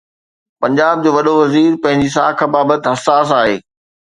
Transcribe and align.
پنجاب 0.61 0.95
جو 1.03 1.09
وڏو 1.17 1.33
وزير 1.41 1.71
پنهنجي 1.83 2.09
ساک 2.17 2.37
بابت 2.53 2.81
حساس 2.93 3.27
آهي. 3.41 3.57